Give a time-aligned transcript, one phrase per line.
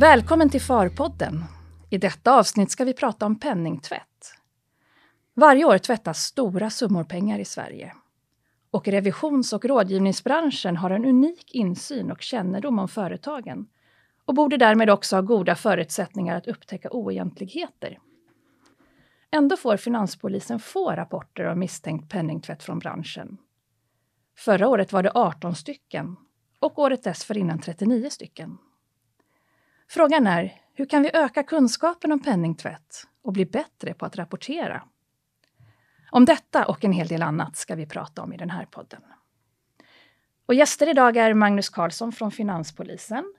[0.00, 1.44] Välkommen till Farpodden.
[1.90, 4.34] I detta avsnitt ska vi prata om penningtvätt.
[5.34, 7.94] Varje år tvättas stora summor pengar i Sverige.
[8.70, 13.66] Och revisions och rådgivningsbranschen har en unik insyn och kännedom om företagen
[14.24, 17.98] och borde därmed också ha goda förutsättningar att upptäcka oegentligheter.
[19.30, 23.38] Ändå får Finanspolisen få rapporter om misstänkt penningtvätt från branschen.
[24.36, 26.16] Förra året var det 18 stycken
[26.58, 28.58] och året dessförinnan 39 stycken.
[29.90, 34.82] Frågan är, hur kan vi öka kunskapen om penningtvätt och bli bättre på att rapportera?
[36.10, 39.02] Om detta och en hel del annat ska vi prata om i den här podden.
[40.46, 43.34] Och gäster idag är Magnus Karlsson från Finanspolisen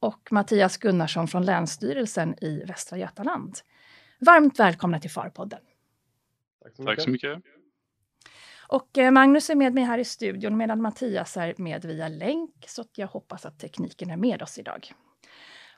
[0.00, 3.58] och Mattias Gunnarsson från Länsstyrelsen i Västra Götaland.
[4.20, 5.60] Varmt välkomna till Farpodden.
[6.62, 6.96] Tack så mycket.
[6.96, 7.42] Tack så mycket.
[8.68, 12.64] Och eh, Magnus är med mig här i studion medan Mattias är med via länk,
[12.66, 14.92] så jag hoppas att tekniken är med oss idag.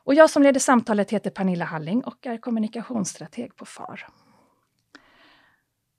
[0.05, 4.07] Och jag som leder samtalet heter Pernilla Halling och är kommunikationsstrateg på FAR.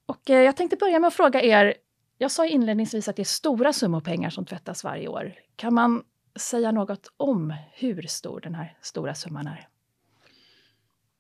[0.06, 1.74] Och eh, jag tänkte börja med att fråga er,
[2.18, 5.34] jag sa inledningsvis att det är stora summor pengar som tvättas varje år.
[5.56, 6.04] Kan man
[6.36, 9.68] säga något om hur stor den här stora summan är?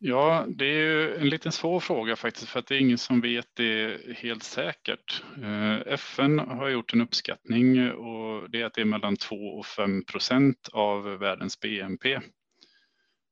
[0.05, 3.21] Ja, det är ju en liten svår fråga faktiskt för att det är ingen som
[3.21, 5.23] vet det helt säkert.
[5.43, 9.65] Eh, FN har gjort en uppskattning och det är att det är mellan 2 och
[9.65, 12.19] 5 procent av världens BNP.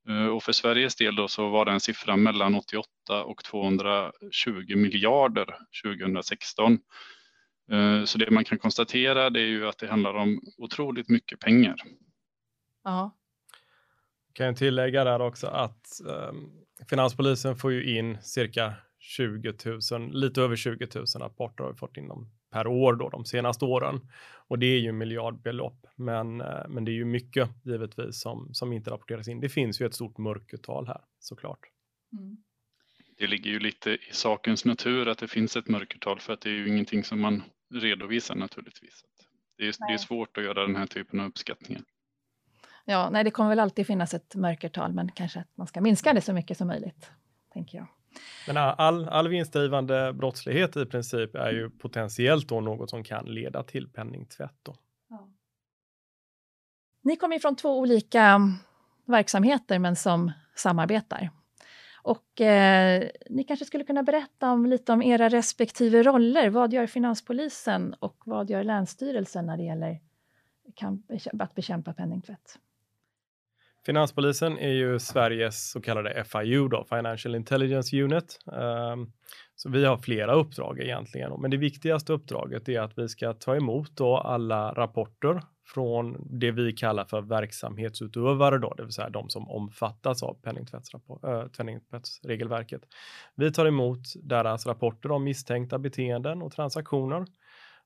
[0.09, 5.55] Eh, och för Sveriges del då så var den siffran mellan 88 och 220 miljarder
[5.83, 6.79] 2016.
[7.71, 11.39] Eh, så det man kan konstatera det är ju att det handlar om otroligt mycket
[11.39, 11.75] pengar.
[12.83, 13.17] Ja.
[14.33, 16.51] Kan jag tillägga där också att um,
[16.89, 19.53] Finanspolisen får ju in cirka 20
[19.91, 23.25] 000, lite över 20 000 rapporter har vi fått in dem per år då de
[23.25, 24.01] senaste åren.
[24.47, 28.73] Och det är ju miljardbelopp, men, eh, men det är ju mycket givetvis som, som
[28.73, 29.39] inte rapporteras in.
[29.39, 31.59] Det finns ju ett stort mörkertal här såklart.
[32.19, 32.37] Mm.
[33.17, 36.49] Det ligger ju lite i sakens natur att det finns ett mörkertal för att det
[36.49, 37.43] är ju ingenting som man
[37.73, 39.03] redovisar naturligtvis.
[39.57, 41.83] Det är, det är svårt att göra den här typen av uppskattningar.
[42.85, 46.13] Ja, nej, det kommer väl alltid finnas ett mörkertal, men kanske att man ska minska
[46.13, 47.11] det så mycket som möjligt,
[47.53, 47.87] tänker jag.
[48.47, 53.63] Men all, all vinstdrivande brottslighet i princip är ju potentiellt då något som kan leda
[53.63, 54.55] till penningtvätt.
[54.63, 54.75] Då.
[55.09, 55.29] Ja.
[57.01, 58.53] Ni kommer ju från två olika mm,
[59.05, 61.29] verksamheter men som samarbetar.
[62.03, 66.49] Och eh, ni kanske skulle kunna berätta om, lite om era respektive roller.
[66.49, 69.99] Vad gör Finanspolisen och vad gör Länsstyrelsen när det gäller
[71.39, 72.59] att bekämpa penningtvätt?
[73.85, 78.39] Finanspolisen är ju Sveriges så kallade FIU, då, Financial Intelligence Unit.
[78.45, 79.11] Um,
[79.55, 83.55] så vi har flera uppdrag egentligen, men det viktigaste uppdraget är att vi ska ta
[83.55, 89.29] emot då alla rapporter från det vi kallar för verksamhetsutövare, då, det vill säga de
[89.29, 92.81] som omfattas av eh, penningtvättsregelverket.
[93.35, 97.25] Vi tar emot deras rapporter om misstänkta beteenden och transaktioner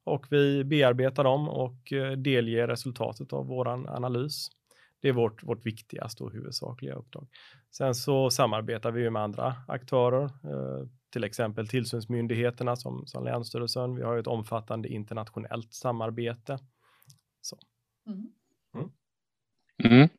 [0.03, 4.50] och vi bearbetar dem och eh, delger resultatet av våran analys.
[5.01, 7.28] Det är vårt, vårt viktigaste och huvudsakliga uppdrag.
[7.72, 13.95] Sen så samarbetar vi med andra aktörer, eh, till exempel tillsynsmyndigheterna som, som Länsstyrelsen.
[13.95, 16.59] Vi har ett omfattande internationellt samarbete.
[17.41, 17.59] Så.
[18.07, 18.28] Mm.
[18.75, 18.89] Mm.
[19.83, 20.09] Mm.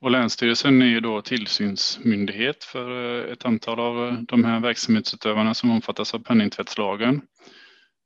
[0.00, 5.70] Och Länsstyrelsen är ju då tillsynsmyndighet för eh, ett antal av de här verksamhetsutövarna som
[5.70, 7.22] omfattas av penningtvättslagen.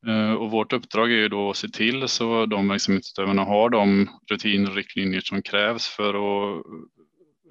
[0.07, 4.09] Eh, och vårt uppdrag är ju då att se till så de verksamhetsutövarna har de
[4.31, 6.65] rutiner och riktlinjer som krävs för att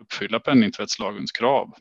[0.01, 1.73] uppfylla penningtvättslagens krav.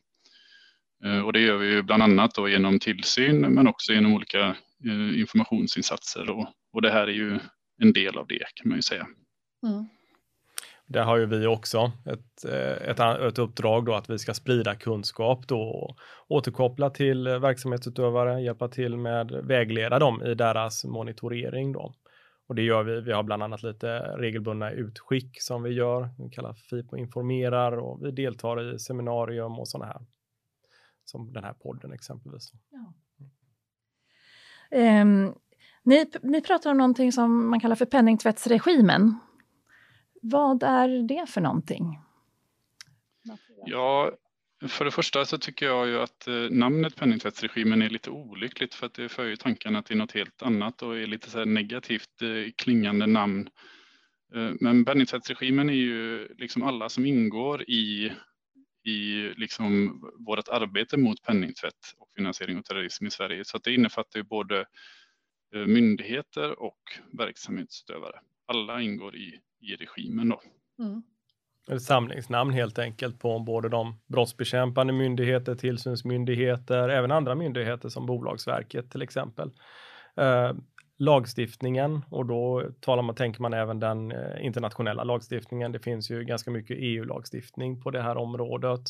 [1.05, 4.57] Eh, och det gör vi ju bland annat då genom tillsyn men också genom olika
[4.87, 7.39] eh, informationsinsatser och, och det här är ju
[7.83, 9.07] en del av det kan man ju säga.
[9.67, 9.89] Mm.
[10.93, 14.75] Där har ju vi också ett, eh, ett, ett uppdrag då att vi ska sprida
[14.75, 15.97] kunskap då och
[16.29, 21.95] återkoppla till verksamhetsutövare, hjälpa till med vägleda dem i deras monitorering då.
[22.49, 23.01] Och det gör vi.
[23.01, 26.09] Vi har bland annat lite regelbundna utskick som vi gör.
[26.19, 30.07] Vi kallar FIPO informerar och vi deltar i seminarium och sådana här.
[31.05, 32.53] Som den här podden exempelvis.
[32.71, 32.93] Ja.
[35.03, 35.35] Um,
[35.83, 39.21] ni, ni pratar om någonting som man kallar för penningtvättsregimen.
[40.21, 41.99] Vad är det för någonting?
[43.67, 44.11] Ja,
[44.69, 48.87] för det första så tycker jag ju att eh, namnet penningtvättsregimen är lite olyckligt för
[48.87, 52.53] att det för ju tankarna till något helt annat och är lite så negativt eh,
[52.57, 53.49] klingande namn.
[54.35, 58.13] Eh, men penningtvättsregimen är ju liksom alla som ingår i,
[58.85, 63.45] i liksom vårt arbete mot penningtvätt och finansiering av terrorism i Sverige.
[63.45, 64.65] Så det innefattar ju både
[65.67, 66.81] myndigheter och
[67.13, 68.21] verksamhetsutövare.
[68.47, 70.29] Alla ingår i i regimen.
[70.29, 70.41] Då.
[70.79, 71.03] Mm.
[71.71, 78.91] Ett samlingsnamn helt enkelt på både de brottsbekämpande myndigheter, tillsynsmyndigheter, även andra myndigheter som Bolagsverket
[78.91, 79.51] till exempel.
[80.17, 80.53] Eh,
[80.99, 85.73] lagstiftningen och då talar man, tänker man även den eh, internationella lagstiftningen.
[85.73, 88.81] Det finns ju ganska mycket EU-lagstiftning på det här området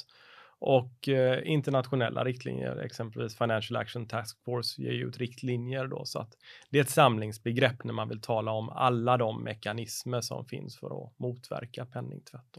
[0.60, 6.32] och eh, internationella riktlinjer, exempelvis Financial Action Task Force ger ut riktlinjer då så att
[6.70, 11.04] det är ett samlingsbegrepp när man vill tala om alla de mekanismer som finns för
[11.04, 12.56] att motverka penningtvätt.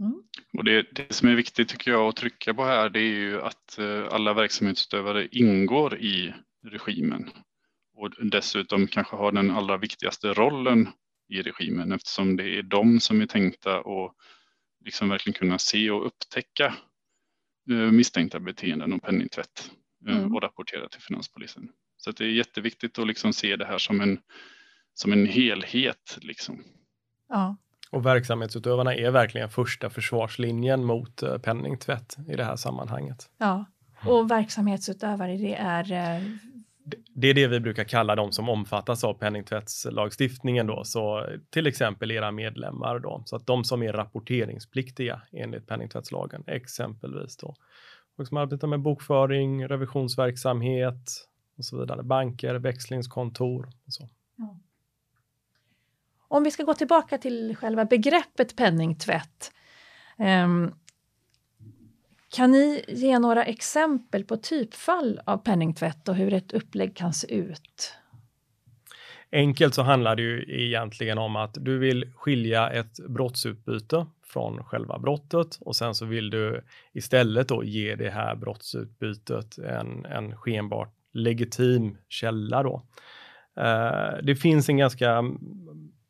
[0.00, 0.22] Mm.
[0.52, 3.42] Och det, det, som är viktigt tycker jag att trycka på här det är ju
[3.42, 6.34] att eh, alla verksamhetsutövare ingår i
[6.64, 7.30] regimen
[7.94, 10.88] och dessutom kanske har den allra viktigaste rollen
[11.28, 14.14] i regimen eftersom det är de som är tänkta att
[14.84, 16.74] liksom verkligen kunna se och upptäcka
[17.74, 19.70] misstänkta beteenden och penningtvätt
[20.08, 20.34] eh, mm.
[20.34, 21.68] och rapportera till finanspolisen.
[21.96, 24.18] Så det är jätteviktigt att liksom se det här som en,
[24.94, 26.18] som en helhet.
[26.20, 26.64] Liksom.
[27.28, 27.56] Ja.
[27.90, 33.30] Och verksamhetsutövarna är verkligen första försvarslinjen mot eh, penningtvätt i det här sammanhanget.
[33.38, 33.66] Ja,
[34.06, 36.22] och verksamhetsutövare det är
[37.14, 42.10] det är det vi brukar kalla de som omfattas av penningtvättslagstiftningen då, så till exempel
[42.10, 47.54] era medlemmar då, så att de som är rapporteringspliktiga enligt penningtvättslagen, exempelvis då,
[48.18, 54.08] Folk som arbetar med bokföring, revisionsverksamhet och så vidare, banker, växlingskontor och så.
[54.36, 54.58] Ja.
[56.28, 59.52] Om vi ska gå tillbaka till själva begreppet penningtvätt.
[60.18, 60.74] Um,
[62.30, 67.34] kan ni ge några exempel på typfall av penningtvätt och hur ett upplägg kan se
[67.34, 67.94] ut?
[69.32, 74.98] Enkelt så handlar det ju egentligen om att du vill skilja ett brottsutbyte från själva
[74.98, 80.94] brottet och sen så vill du istället då ge det här brottsutbytet en, en skenbart
[81.12, 82.82] legitim källa då.
[83.56, 85.24] Eh, det finns en ganska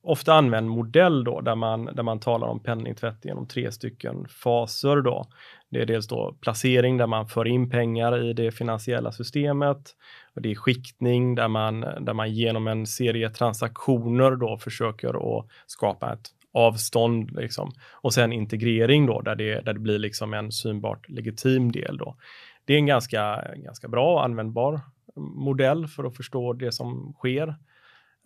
[0.08, 4.96] ofta använd modell då där man, där man talar om penningtvätt genom tre stycken faser
[4.96, 5.26] då.
[5.70, 9.78] Det är dels då placering där man för in pengar i det finansiella systemet.
[10.34, 15.46] Och det är skiktning där man, där man genom en serie transaktioner då försöker att
[15.66, 17.72] skapa ett avstånd liksom.
[17.93, 22.16] och sen integrering då där det, där det blir liksom en synbart legitim del då.
[22.64, 24.81] Det är en ganska, ganska bra och användbar
[25.16, 27.49] modell för att förstå det som sker.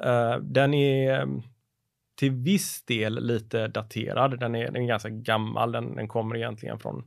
[0.05, 1.26] Uh, den är
[2.14, 4.41] till viss del lite daterad.
[4.41, 5.73] Den är, den är ganska gammal.
[5.73, 7.05] Den, den kommer egentligen från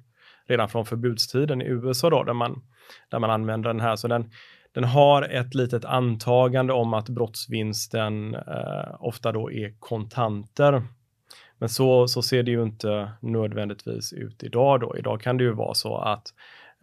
[0.48, 2.64] redan från förbudstiden i USA då, där man,
[3.10, 3.96] där man använder den här.
[3.96, 4.32] Så den,
[4.72, 10.84] den har ett litet antagande om att brottsvinsten eh, ofta då är kontanter.
[11.58, 14.98] Men så, så ser det ju inte nödvändigtvis ut idag då.
[14.98, 16.34] Idag kan det ju vara så att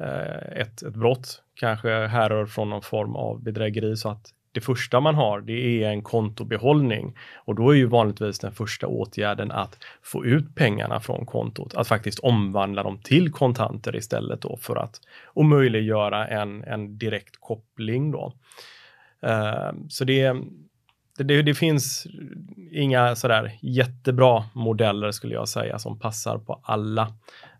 [0.00, 5.00] eh, ett, ett brott kanske härrör från någon form av bedrägeri så att det första
[5.00, 9.78] man har, det är en kontobehållning och då är ju vanligtvis den första åtgärden att
[10.02, 15.00] få ut pengarna från kontot, att faktiskt omvandla dem till kontanter istället då för att
[15.34, 18.32] omöjliggöra en, en direkt koppling då.
[19.26, 20.36] Uh, så det,
[21.18, 22.06] det, det, finns
[22.72, 27.12] inga sådär jättebra modeller skulle jag säga som passar på alla.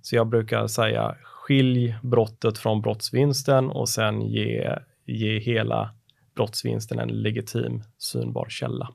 [0.02, 5.94] Så jag brukar säga skilj brottet från brottsvinsten och sen ge, ge hela
[6.34, 8.94] brottsvinsten en legitim synbar källa.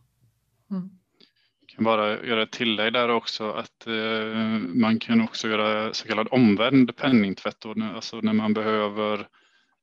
[0.71, 0.89] Mm.
[1.59, 6.07] Jag kan bara göra ett tillägg där också att eh, man kan också göra så
[6.07, 9.27] kallad omvänd penningtvätt, då, alltså när man behöver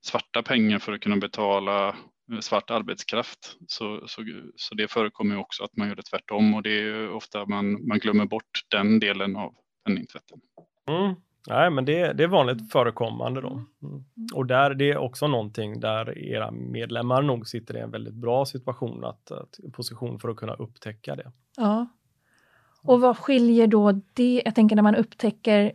[0.01, 3.57] svarta pengar för att kunna betala eh, svart arbetskraft.
[3.67, 4.25] Så, så,
[4.57, 7.99] så det förekommer också att man gör det tvärtom och det är ofta man, man
[7.99, 10.41] glömmer bort den delen av penningtvätten.
[10.89, 11.15] Mm.
[11.49, 13.51] Nej, men det, det är vanligt förekommande då.
[13.51, 14.05] Mm.
[14.35, 18.45] Och där, det är också någonting där era medlemmar nog sitter i en väldigt bra
[18.45, 21.33] situation, att, att, position för att kunna upptäcka det.
[21.57, 21.87] Ja.
[22.83, 25.73] Och vad skiljer då det, jag tänker när man upptäcker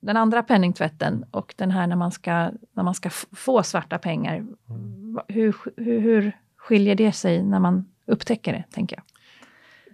[0.00, 4.36] den andra penningtvätten och den här när man ska, när man ska få svarta pengar.
[4.36, 5.20] Mm.
[5.28, 9.04] Hur, hur, hur skiljer det sig när man upptäcker det, tänker jag?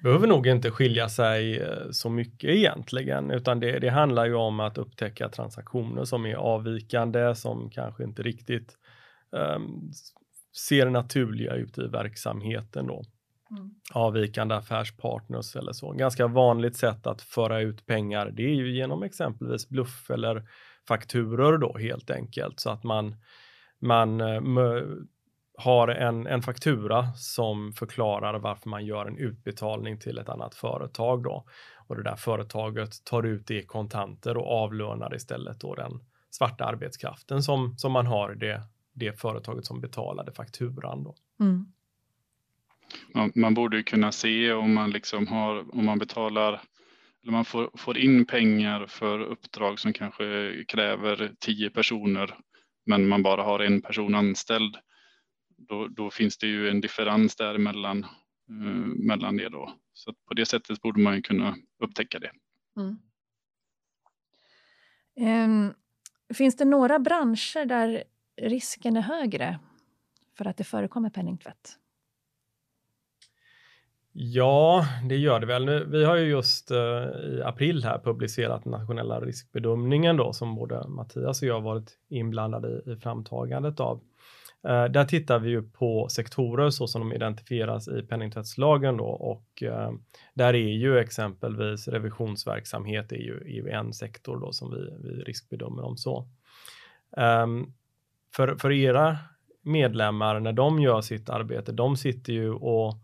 [0.05, 4.61] Behöver nog inte skilja sig eh, så mycket egentligen, utan det, det, handlar ju om
[4.61, 8.77] att upptäcka transaktioner som är avvikande, som kanske inte riktigt
[9.31, 9.91] um,
[10.69, 13.05] ser naturliga ut i verksamheten då.
[13.51, 13.71] Mm.
[13.93, 15.93] Avvikande affärspartners eller så.
[15.93, 20.49] Ganska vanligt sätt att föra ut pengar, det är ju genom exempelvis bluff eller
[20.89, 23.17] fakturor då helt enkelt, så att man
[23.81, 24.41] man eh,
[25.57, 31.23] har en, en faktura som förklarar varför man gör en utbetalning till ett annat företag
[31.23, 31.45] då.
[31.87, 36.65] Och det där företaget tar ut det i kontanter och avlönar istället då den svarta
[36.65, 41.15] arbetskraften som, som man har det, det företaget som betalade fakturan då.
[41.41, 41.67] Mm.
[43.15, 46.61] Man, man, borde ju kunna se om man liksom har, om man betalar
[47.23, 52.35] eller man får, får in pengar för uppdrag som kanske kräver tio personer
[52.87, 54.77] men man bara har en person anställd.
[55.69, 58.07] Då, då finns det ju en differens däremellan
[58.49, 59.73] eh, mellan det då.
[59.93, 62.31] Så på det sättet borde man ju kunna upptäcka det.
[62.77, 62.99] Mm.
[65.17, 65.75] Um,
[66.35, 68.05] finns det några branscher där
[68.37, 69.59] risken är högre
[70.37, 71.79] för att det förekommer penningtvätt?
[74.17, 75.65] Ja, det gör det väl.
[75.65, 80.89] Nu, vi har ju just uh, i april här publicerat nationella riskbedömningen då som både
[80.89, 84.01] Mattias och jag varit inblandade i, i framtagandet av.
[84.69, 89.63] Eh, där tittar vi ju på sektorer så som de identifieras i penningtvättslagen då och
[89.63, 89.93] eh,
[90.35, 95.23] där är ju exempelvis revisionsverksamhet är ju, är ju en sektor då som vi, vi
[95.23, 96.29] riskbedömer om så.
[97.17, 97.75] Um,
[98.37, 99.19] för, för era
[99.63, 102.95] medlemmar när de gör sitt arbete, de sitter ju och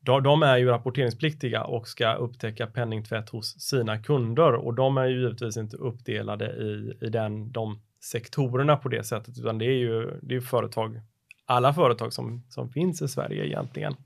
[0.00, 5.20] de är ju rapporteringspliktiga och ska upptäcka penningtvätt hos sina kunder och de är ju
[5.20, 10.18] givetvis inte uppdelade i, i den, de sektorerna på det sättet, utan det är ju
[10.22, 11.00] det är företag,
[11.46, 13.96] alla företag som, som finns i Sverige egentligen.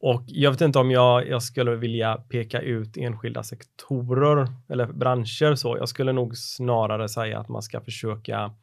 [0.00, 5.54] Och jag vet inte om jag, jag skulle vilja peka ut enskilda sektorer eller branscher
[5.54, 5.76] så.
[5.76, 8.54] Jag skulle nog snarare säga att man ska försöka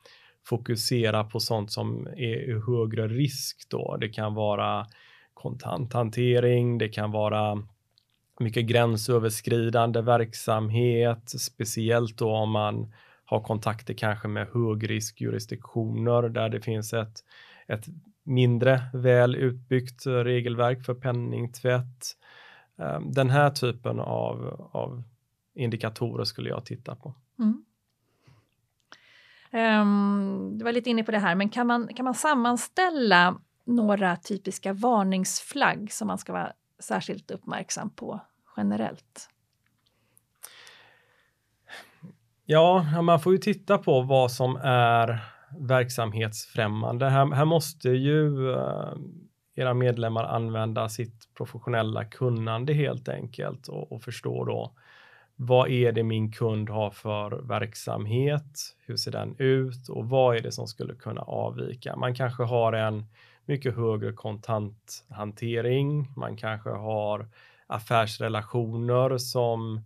[0.46, 3.98] fokusera på sånt som är högre risk då.
[3.98, 4.88] Det kan vara
[5.34, 7.64] kontanthantering, det kan vara
[8.40, 12.94] mycket gränsöverskridande verksamhet, speciellt då om man
[13.34, 17.24] har kontakter kanske med högriskjurisdiktioner där det finns ett,
[17.68, 17.86] ett
[18.24, 22.18] mindre väl utbyggt regelverk för penningtvätt.
[22.78, 25.04] Ehm, den här typen av, av
[25.56, 27.14] indikatorer skulle jag titta på.
[27.40, 27.66] Mm.
[29.82, 34.16] Um, du var lite inne på det här, men kan man, kan man sammanställa några
[34.16, 38.22] typiska varningsflagg som man ska vara särskilt uppmärksam på
[38.58, 39.30] generellt?
[42.46, 45.20] Ja, man får ju titta på vad som är
[45.60, 47.10] verksamhetsfrämmande.
[47.10, 48.94] Här, här måste ju uh,
[49.56, 54.74] era medlemmar använda sitt professionella kunnande helt enkelt och, och förstå då
[55.36, 58.76] vad är det min kund har för verksamhet?
[58.86, 61.96] Hur ser den ut och vad är det som skulle kunna avvika?
[61.96, 63.06] Man kanske har en
[63.46, 66.08] mycket högre kontanthantering.
[66.16, 67.28] Man kanske har
[67.68, 69.82] affärsrelationer som,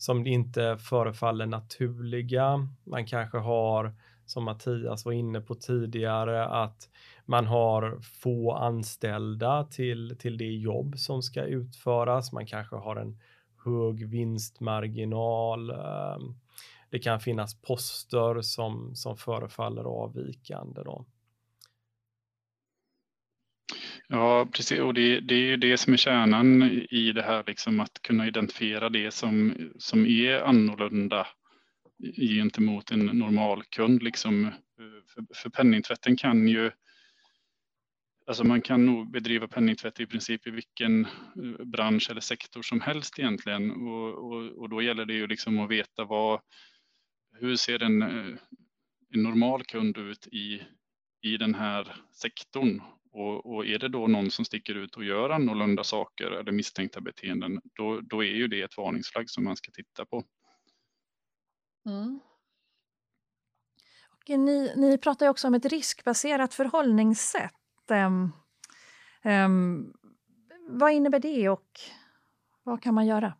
[0.00, 2.68] som inte förefaller naturliga.
[2.84, 3.94] Man kanske har,
[4.26, 6.88] som Mattias var inne på tidigare, att
[7.24, 12.32] man har få anställda till, till det jobb som ska utföras.
[12.32, 13.18] Man kanske har en
[13.64, 15.70] hög vinstmarginal.
[15.70, 16.34] Ehm,
[16.90, 20.82] det kan finnas poster som, som förefaller avvikande.
[20.82, 21.04] Då.
[24.12, 24.80] Ja, precis.
[24.80, 28.26] Och det, det, är ju det som är kärnan i det här, liksom att kunna
[28.26, 31.26] identifiera det som, som är annorlunda
[32.16, 34.02] gentemot en normal kund.
[34.02, 34.50] Liksom.
[35.14, 36.70] För, för penningtvätten kan ju,
[38.26, 42.80] alltså man kan nog bedriva penningtvätt i princip i vilken eh, bransch eller sektor som
[42.80, 43.70] helst egentligen.
[43.70, 46.40] Och, och, och då gäller det ju liksom att veta vad,
[47.40, 48.36] hur ser en, eh,
[49.14, 50.62] en normal kund ut i,
[51.22, 52.80] i den här sektorn
[53.12, 57.00] och, och, är det då någon som sticker ut och gör annorlunda saker eller misstänkta
[57.00, 60.24] beteenden, då, då är ju det ett varningsflagg som man ska titta på.
[61.86, 62.20] Mm.
[64.08, 67.52] Och ni, ni pratar också om ett riskbaserat förhållningssätt.
[67.90, 68.32] Um,
[69.24, 69.92] um,
[70.68, 71.80] vad innebär det och
[72.62, 73.34] vad kan man göra?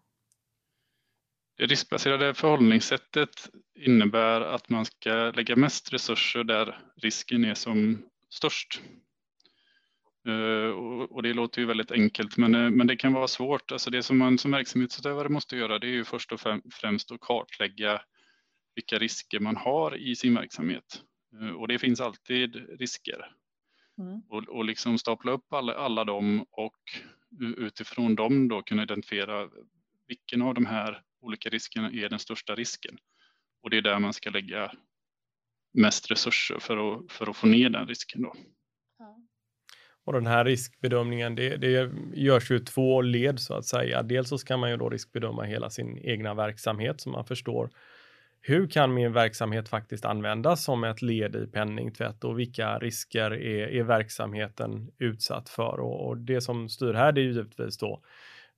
[1.56, 8.82] Det riskbaserade förhållningssättet innebär att man ska lägga mest resurser där risken är som störst.
[10.26, 10.70] Eh,
[11.10, 13.72] och det låter ju väldigt enkelt, men, eh, men det kan vara svårt.
[13.72, 16.40] Alltså det som man som verksamhetsutövare måste göra, det är ju först och
[16.72, 18.02] främst att kartlägga
[18.74, 21.02] vilka risker man har i sin verksamhet.
[21.40, 23.32] Eh, och det finns alltid risker.
[23.98, 24.20] Mm.
[24.28, 26.78] Och, och liksom stapla upp alla, alla dem och
[27.56, 29.48] utifrån dem då kunna identifiera
[30.06, 32.98] vilken av de här olika riskerna är den största risken.
[33.62, 34.72] Och det är där man ska lägga
[35.72, 38.22] mest resurser för att, för att få ner den risken.
[38.22, 38.34] Då.
[40.04, 44.02] Och den här riskbedömningen, det, det görs ju två led så att säga.
[44.02, 47.70] Dels så ska man ju då riskbedöma hela sin egna verksamhet så man förstår
[48.42, 53.68] hur kan min verksamhet faktiskt användas som ett led i penningtvätt och vilka risker är,
[53.68, 55.80] är verksamheten utsatt för?
[55.80, 58.02] Och, och, det som styr här det är ju givetvis då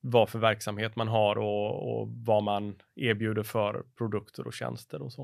[0.01, 5.13] vad för verksamhet man har och, och vad man erbjuder för produkter och tjänster och
[5.13, 5.23] så.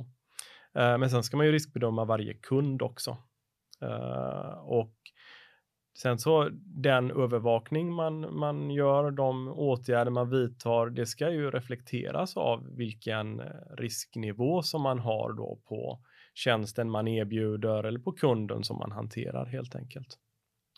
[0.75, 3.17] Eh, men sen ska man ju riskbedöma varje kund också.
[3.83, 4.98] Eh, och
[6.03, 12.37] Sen så den övervakning man, man gör, de åtgärder man vidtar, det ska ju reflekteras
[12.37, 13.43] av vilken
[13.79, 16.01] risknivå som man har då på
[16.35, 20.19] tjänsten man erbjuder eller på kunden som man hanterar helt enkelt.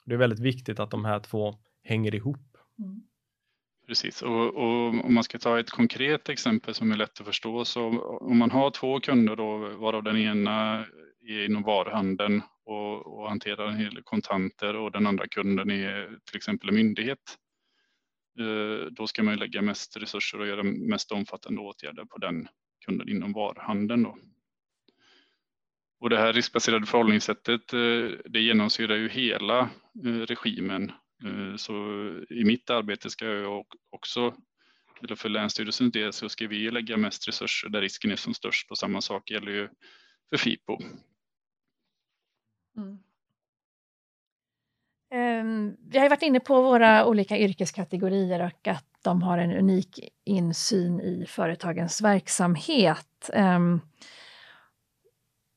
[0.05, 2.57] Det är väldigt viktigt att de här två hänger ihop.
[2.79, 3.03] Mm.
[3.87, 7.65] Precis, och, och, om man ska ta ett konkret exempel som är lätt att förstå
[7.65, 10.85] så om man har två kunder då varav den ena
[11.29, 12.43] är inom varuhandeln
[13.01, 16.75] och, och hanterar en hel del kontanter och den andra kunden är till exempel en
[16.75, 17.37] myndighet.
[18.39, 22.49] Eh, då ska man lägga mest resurser och göra mest omfattande åtgärder på den
[22.87, 24.03] kunden inom varuhandeln.
[24.03, 24.19] Då.
[26.01, 29.61] Och det här riskbaserade förhållningssättet eh, det genomsyrar ju hela
[30.05, 30.93] eh, regimen.
[31.57, 31.75] Så
[32.31, 34.35] i mitt arbete ska jag också,
[35.03, 38.71] eller för Länsstyrelsens del, så ska vi lägga mest resurser där risken är som störst
[38.71, 39.69] och samma sak gäller ju
[40.31, 40.79] för FIPO.
[42.77, 42.99] Mm.
[45.13, 50.09] Um, vi har varit inne på våra olika yrkeskategorier och att de har en unik
[50.25, 53.31] insyn i företagens verksamhet.
[53.35, 53.81] Um,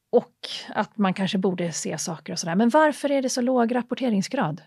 [0.10, 0.36] och
[0.70, 2.56] att man kanske borde se saker och sådär.
[2.56, 4.62] Men varför är det så låg rapporteringsgrad?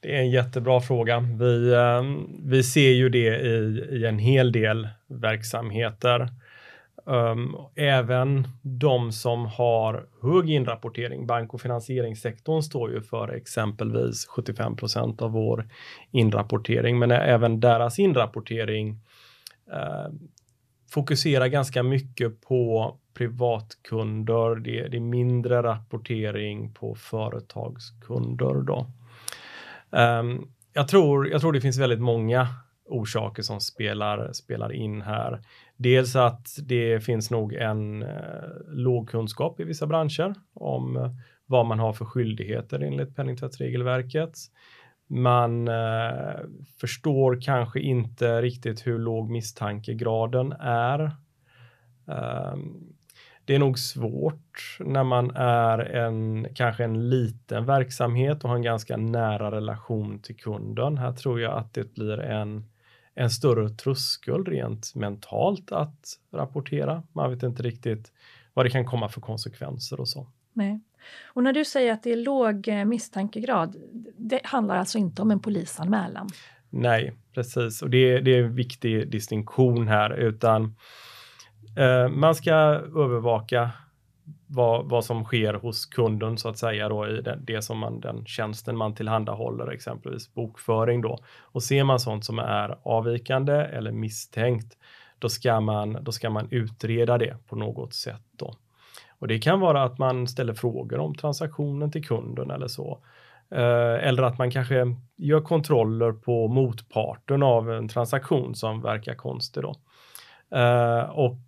[0.00, 1.20] Det är en jättebra fråga.
[1.20, 6.28] Vi, ehm, vi ser ju det i, i en hel del verksamheter.
[7.08, 14.76] Um, även de som har hög inrapportering, bank och finansieringssektorn står ju för exempelvis 75
[14.76, 15.68] procent av vår
[16.10, 18.90] inrapportering, men även deras inrapportering
[19.72, 20.14] uh,
[20.90, 28.86] fokuserar ganska mycket på privatkunder, det, det är mindre rapportering på företagskunder då.
[29.90, 32.48] Um, jag, tror, jag tror det finns väldigt många
[32.88, 35.40] orsaker som spelar, spelar in här.
[35.76, 38.08] Dels att det finns nog en eh,
[38.66, 41.10] låg kunskap i vissa branscher om eh,
[41.46, 44.32] vad man har för skyldigheter enligt penningtvättsregelverket.
[45.08, 46.40] Man eh,
[46.80, 51.16] förstår kanske inte riktigt hur låg misstankegraden är.
[52.08, 52.94] Ehm,
[53.44, 58.62] det är nog svårt när man är en kanske en liten verksamhet och har en
[58.62, 60.98] ganska nära relation till kunden.
[60.98, 62.70] Här tror jag att det blir en,
[63.18, 67.02] en större tröskel rent mentalt att rapportera.
[67.12, 68.12] Man vet inte riktigt
[68.54, 70.28] vad det kan komma för konsekvenser och så.
[70.52, 70.80] Nej.
[71.24, 73.76] Och när du säger att det är låg eh, misstankegrad,
[74.16, 76.28] det handlar alltså inte om en polisanmälan?
[76.70, 77.82] Nej, precis.
[77.82, 80.74] Och det, det är en viktig distinktion här, utan
[81.78, 83.70] Eh, man ska övervaka
[84.48, 88.00] vad, vad som sker hos kunden så att säga då i det, det som man,
[88.00, 91.18] den tjänsten man tillhandahåller, exempelvis bokföring då.
[91.40, 94.76] Och ser man sånt som är avvikande eller misstänkt,
[95.18, 98.54] då ska man, då ska man utreda det på något sätt då.
[99.18, 102.98] Och det kan vara att man ställer frågor om transaktionen till kunden eller så.
[103.50, 109.62] Eh, eller att man kanske gör kontroller på motparten av en transaktion som verkar konstig
[109.62, 109.76] då.
[110.58, 111.40] Eh, och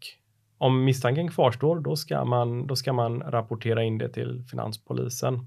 [0.60, 5.46] om misstanken kvarstår, då ska man, då ska man rapportera in det till Finanspolisen.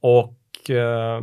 [0.00, 1.22] Och eh,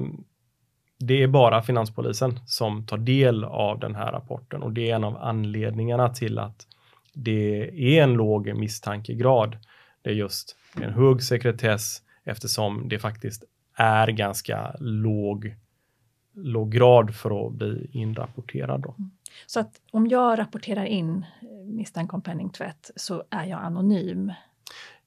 [0.99, 5.03] det är bara Finanspolisen som tar del av den här rapporten och det är en
[5.03, 6.67] av anledningarna till att
[7.13, 9.57] det är en låg misstankegrad.
[10.01, 13.43] Det är just en hög sekretess eftersom det faktiskt
[13.75, 15.55] är ganska låg,
[16.33, 18.81] låg grad för att bli inrapporterad.
[18.81, 18.95] Då.
[18.97, 19.11] Mm.
[19.45, 24.31] Så att om jag rapporterar in eh, misstanke om penningtvätt så är jag anonym.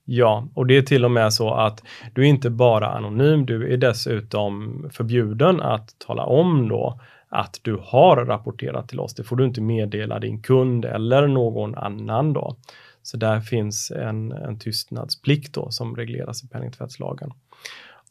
[0.04, 3.72] Ja, och det är till och med så att du är inte bara anonym, du
[3.72, 9.14] är dessutom förbjuden att tala om då att du har rapporterat till oss.
[9.14, 12.56] Det får du inte meddela din kund eller någon annan då.
[13.02, 17.30] Så där finns en, en tystnadsplikt då som regleras i penningtvättslagen.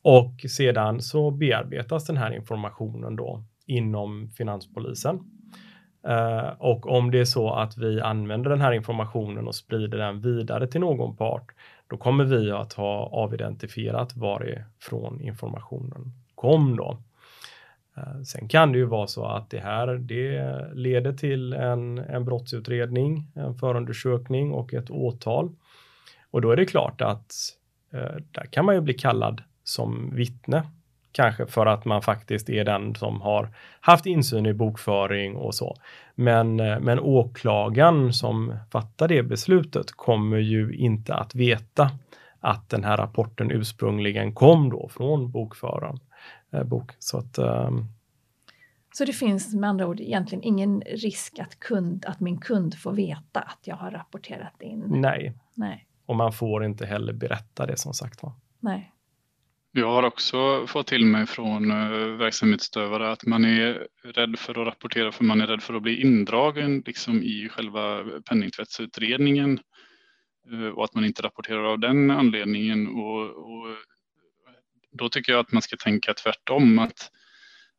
[0.02, 5.20] Och sedan så bearbetas den här informationen då inom Finanspolisen
[6.08, 10.22] Uh, och om det är så att vi använder den här informationen och sprider den
[10.22, 11.52] vidare till någon part,
[11.88, 16.98] då kommer vi att ha avidentifierat varifrån informationen kom då.
[17.98, 22.26] Uh, sen kan det ju vara så att det här det leder till en, en
[22.26, 25.56] brottsutredning, en förundersökning och ett åtal.
[26.32, 27.34] Och då är det klart att
[27.94, 30.64] uh, där kan man ju bli kallad som vittne
[31.12, 35.76] Kanske för att man faktiskt är den som har haft insyn i bokföring och så.
[36.16, 41.92] Men, eh, men åklagaren som fattar det beslutet kommer ju inte att veta
[42.40, 46.00] att den här rapporten ursprungligen kom då från bokföraren.
[46.52, 46.92] Eh, bok.
[47.00, 47.86] Så, att, um...
[48.94, 52.92] så det finns med andra ord egentligen ingen risk att, kund, att min kund får
[52.92, 54.84] veta att jag har rapporterat in?
[54.88, 55.34] Nej.
[55.54, 55.88] Nej.
[56.06, 58.32] Och man får inte heller berätta det som sagt var.
[58.60, 58.94] Nej.
[59.78, 61.70] Jag har också fått till mig från
[62.18, 66.02] verksamhetsutövare att man är rädd för att rapportera för man är rädd för att bli
[66.02, 69.60] indragen liksom i själva penningtvättsutredningen
[70.76, 72.88] och att man inte rapporterar av den anledningen.
[72.88, 73.78] Och, och
[74.92, 76.80] då tycker jag att man ska tänka tvärtom.
[76.80, 77.12] Att,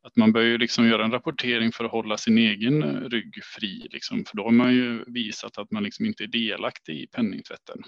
[0.01, 3.87] att man bör ju liksom göra en rapportering för att hålla sin egen rygg fri.
[3.91, 7.83] Liksom, för då har man ju visat att man liksom inte är delaktig i penningtvätten.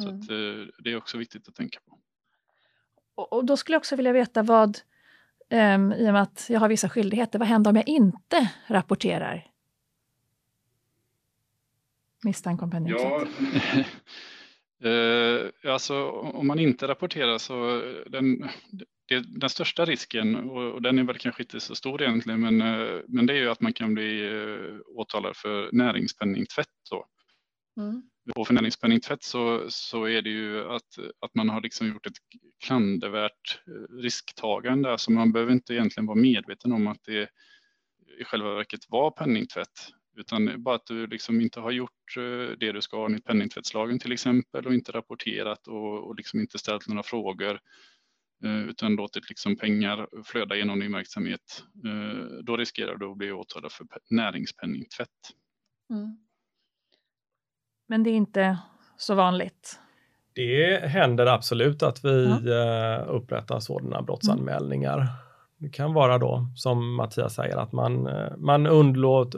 [0.00, 0.20] Så mm.
[0.20, 1.98] att, eh, det är också viktigt att tänka på.
[3.20, 4.78] Och, och då skulle jag också vilja veta vad,
[5.50, 9.46] um, i och med att jag har vissa skyldigheter, vad händer om jag inte rapporterar?
[12.24, 13.28] Misstanke om penningtvätt.
[14.80, 14.90] Ja.
[14.90, 18.48] Uh, alltså om man inte rapporterar så den,
[19.08, 22.62] det, den största risken, och, och, den är väl kanske inte så stor egentligen, men,
[22.62, 26.68] uh, men det är ju att man kan bli uh, åtalad för näringspenningtvätt.
[26.90, 27.06] Då.
[27.76, 32.06] Mm på för näringspenningtvätt så, så är det ju att, att man har liksom gjort
[32.06, 32.16] ett
[32.64, 34.92] klandervärt eh, risktagande.
[34.92, 37.28] Alltså man behöver inte egentligen vara medveten om att det
[38.20, 42.72] i själva verket var penningtvätt utan bara att du liksom inte har gjort eh, det
[42.72, 47.02] du ska enligt penningtvättslagen till exempel och inte rapporterat och, och liksom inte ställt några
[47.02, 47.60] frågor
[48.44, 51.64] eh, utan låtit liksom pengar flöda genom din verksamhet.
[52.42, 55.08] Då riskerar du att bli åtalad för näringspenningtvätt.
[55.90, 56.29] Mm.
[57.90, 58.58] Men det är inte
[58.96, 59.78] så vanligt?
[60.34, 62.96] Det händer absolut att vi ja.
[62.96, 64.96] upprättar sådana brottsanmälningar.
[64.96, 65.08] Mm.
[65.58, 69.34] Det kan vara då, som Mattias säger, att man, eh, man undlåt,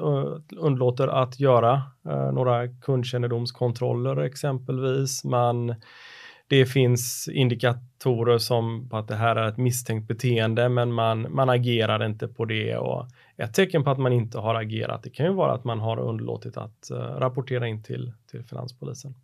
[0.56, 5.24] undlåter att göra eh, några kundkännedomskontroller exempelvis.
[5.24, 5.74] Man,
[6.46, 11.50] det finns indikatorer som på att det här är ett misstänkt beteende, men man, man
[11.50, 12.76] agerar inte på det.
[12.76, 15.80] Och ett tecken på att man inte har agerat, det kan ju vara att man
[15.80, 19.14] har underlåtit att rapportera in till, till Finanspolisen.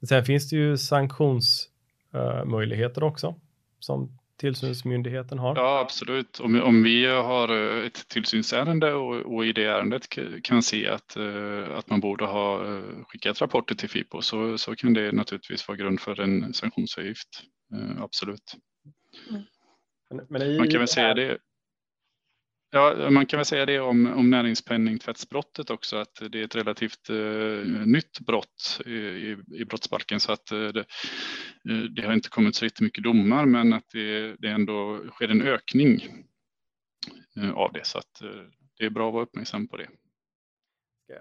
[0.00, 3.34] Men sen finns det ju sanktionsmöjligheter också,
[3.78, 5.56] som tillsynsmyndigheten har?
[5.56, 6.40] Ja, absolut.
[6.40, 10.08] Om, om vi har eh, ett tillsynsärende och, och i det ärendet
[10.42, 14.76] kan se att, eh, att man borde ha eh, skickat rapporter till FIPO så, så
[14.76, 17.28] kan det naturligtvis vara grund för en sanktionsavgift.
[17.98, 18.54] Absolut.
[19.30, 19.42] Mm.
[20.10, 21.38] Men, men i, man kan väl säga det.
[22.70, 27.10] Ja, man kan väl säga det om, om näringspenningtvättsbrottet också, att det är ett relativt
[27.10, 30.84] eh, nytt brott i, i, i brottsbalken så att eh, det,
[31.70, 35.42] eh, det, har inte kommit så mycket domar, men att det, det ändå sker en
[35.42, 36.02] ökning
[37.36, 38.42] eh, av det, så att eh,
[38.78, 39.88] det är bra att vara uppmärksam på det.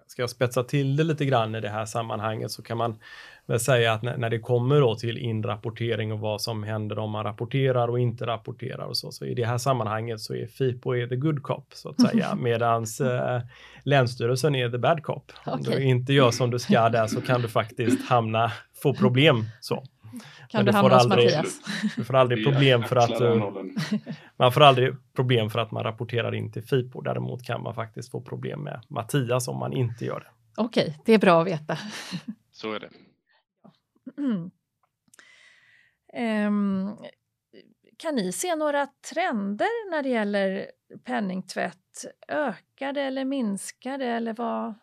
[0.07, 2.99] Ska jag spetsa till det lite grann i det här sammanhanget så kan man
[3.45, 7.23] väl säga att när, det kommer då till inrapportering och vad som händer om man
[7.23, 11.07] rapporterar och inte rapporterar och så, så i det här sammanhanget så är FIPO är
[11.07, 13.41] the good cop så att säga, medans eh,
[13.83, 15.31] Länsstyrelsen är the bad cop.
[15.45, 15.75] Om okay.
[15.75, 19.83] du inte gör som du ska där så kan du faktiskt hamna, få problem så.
[20.47, 21.61] Kan du, du hamna hos Mattias?
[21.95, 23.51] Du får aldrig problem för att du,
[24.37, 27.01] man får aldrig problem för att man rapporterar in till FIPO.
[27.01, 30.27] Däremot kan man faktiskt få problem med Mattias om man inte gör det.
[30.57, 31.77] Okej, okay, det är bra att veta.
[32.51, 32.89] Så är det.
[34.17, 34.51] Mm.
[36.13, 36.97] Um,
[37.97, 40.71] kan ni se några trender när det gäller
[41.03, 42.05] penningtvätt?
[42.27, 44.73] Ökar det eller minskar det eller vad?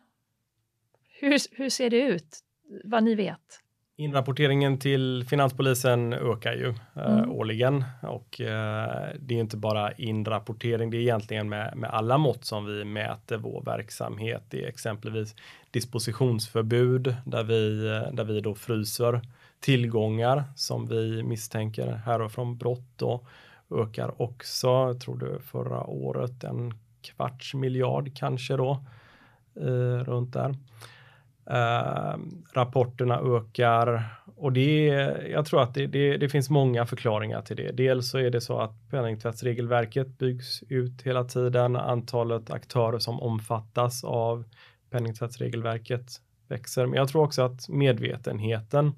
[1.09, 2.39] Hur, hur ser det ut?
[2.85, 3.64] Vad ni vet?
[3.97, 7.31] Inrapporteringen till Finanspolisen ökar ju eh, mm.
[7.31, 12.45] årligen och eh, det är inte bara inrapportering, det är egentligen med, med alla mått
[12.45, 14.43] som vi mäter vår verksamhet.
[14.49, 15.35] Det är exempelvis
[15.71, 19.21] dispositionsförbud där vi, eh, där vi då fryser
[19.61, 23.27] tillgångar som vi misstänker härrör från brott då
[23.71, 28.85] ökar också, jag tror det förra året, en kvarts miljard kanske då
[29.61, 30.55] eh, runt där.
[31.47, 34.05] Ehm, rapporterna ökar
[34.37, 34.85] och det
[35.31, 37.71] jag tror att det, det, det, finns många förklaringar till det.
[37.73, 41.77] Dels så är det så att penningtvättsregelverket byggs ut hela tiden.
[41.77, 44.45] Antalet aktörer som omfattas av
[44.91, 46.87] penningtvättsregelverket växer.
[46.87, 48.93] Men jag tror också att medvetenheten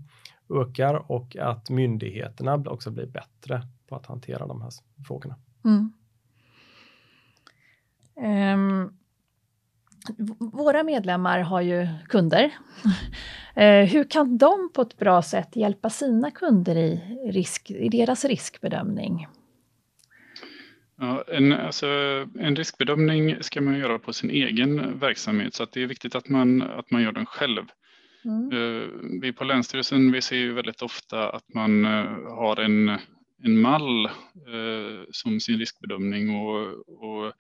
[0.51, 4.71] ökar och att myndigheterna också blir bättre på att hantera de här
[5.07, 5.37] frågorna.
[5.65, 5.93] Mm.
[8.55, 8.99] Um,
[10.39, 12.45] våra medlemmar har ju kunder.
[13.57, 17.01] Uh, hur kan de på ett bra sätt hjälpa sina kunder i,
[17.33, 19.27] risk, i deras riskbedömning?
[20.99, 21.87] Ja, en, alltså,
[22.39, 26.29] en riskbedömning ska man göra på sin egen verksamhet så att det är viktigt att
[26.29, 27.63] man, att man gör den själv.
[28.25, 28.53] Mm.
[28.53, 28.89] Uh,
[29.21, 32.89] vi på Länsstyrelsen vi ser ju väldigt ofta att man uh, har en,
[33.43, 37.33] en mall uh, som sin riskbedömning och, och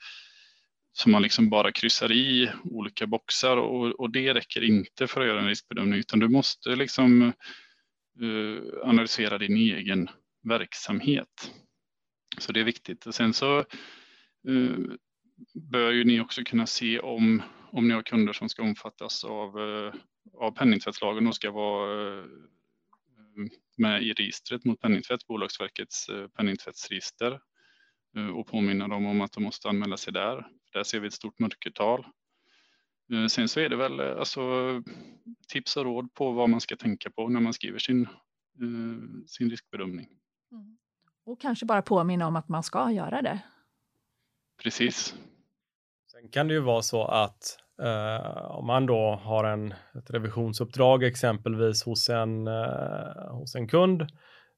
[0.97, 5.27] som man liksom bara kryssar i olika boxar och, och, det räcker inte för att
[5.27, 7.33] göra en riskbedömning utan du måste liksom
[8.83, 10.09] analysera din egen
[10.49, 11.53] verksamhet.
[12.39, 13.07] Så det är viktigt.
[13.07, 13.65] Och sen så
[14.49, 14.79] uh,
[15.55, 19.59] bör ju ni också kunna se om, om ni har kunder som ska omfattas av,
[19.59, 19.95] uh,
[20.35, 22.25] av penningtvättslagen och ska vara uh,
[23.77, 27.41] med i registret mot penningtvätt, Bolagsverkets penningtvättsregister
[28.35, 30.47] och påminna dem om att de måste anmäla sig där.
[30.73, 32.07] Där ser vi ett stort mörkertal.
[33.31, 34.41] Sen så är det väl alltså
[35.49, 38.09] tips och råd på vad man ska tänka på när man skriver sin,
[39.27, 40.09] sin riskbedömning.
[40.53, 40.79] Mm.
[41.25, 43.41] Och kanske bara påminna om att man ska göra det.
[44.63, 45.15] Precis.
[46.13, 51.05] Sen kan det ju vara så att eh, om man då har en, ett revisionsuppdrag
[51.05, 54.07] exempelvis hos en, eh, hos en kund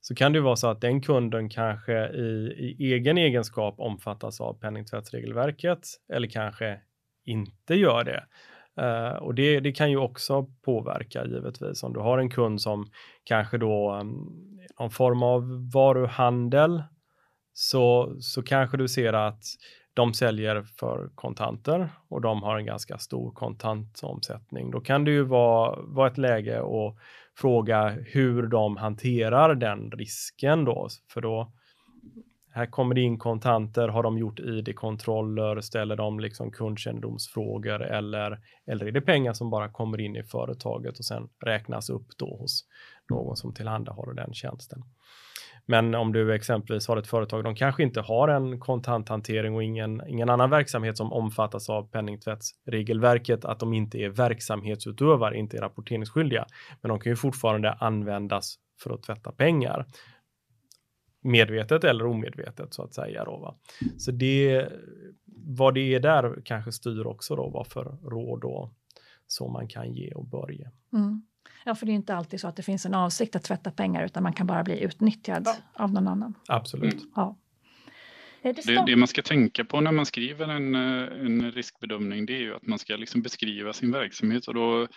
[0.09, 4.41] så kan det ju vara så att den kunden kanske i, i egen egenskap omfattas
[4.41, 5.81] av penningtvättsregelverket
[6.13, 6.81] eller kanske
[7.25, 8.25] inte gör det.
[8.81, 12.91] Uh, och det, det, kan ju också påverka givetvis om du har en kund som
[13.25, 16.83] kanske då um, någon form av varuhandel
[17.53, 19.43] så, så kanske du ser att
[19.95, 24.71] de säljer för kontanter och de har en ganska stor kontantomsättning.
[24.71, 26.97] Då kan det ju vara, vara ett läge att
[27.41, 31.53] fråga hur de hanterar den risken då, för då
[32.51, 38.87] här kommer det in kontanter, har de gjort id-kontroller, ställer de liksom kundkännedomsfrågor eller, eller
[38.87, 42.65] är det pengar som bara kommer in i företaget och sen räknas upp då hos
[43.11, 44.83] någon som tillhandahåller den tjänsten.
[45.71, 50.03] Men om du exempelvis har ett företag, de kanske inte har en kontanthantering och ingen,
[50.09, 56.47] ingen annan verksamhet som omfattas av penningtvättsregelverket, att de inte är verksamhetsutövare, inte är rapporteringsskyldiga.
[56.81, 59.87] Men de kan ju fortfarande användas för att tvätta pengar
[61.21, 63.25] medvetet eller omedvetet så att säga.
[63.25, 63.55] Då, va?
[63.99, 64.69] Så det,
[65.47, 68.75] vad det är där kanske styr också då vad för råd och
[69.27, 70.71] så man kan ge och börja.
[70.93, 71.23] Mm.
[71.65, 74.05] Ja, för det är inte alltid så att det finns en avsikt att tvätta pengar
[74.05, 75.57] utan man kan bara bli utnyttjad ja.
[75.73, 76.35] av någon annan.
[76.49, 76.95] Absolut.
[76.95, 77.07] Mm.
[77.15, 77.37] Ja.
[78.43, 82.41] Det, det, man ska tänka på när man skriver en, eh, en riskbedömning det är
[82.41, 84.89] ju att man ska liksom beskriva sin verksamhet och då